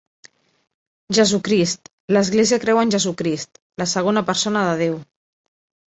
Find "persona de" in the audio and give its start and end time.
4.31-4.77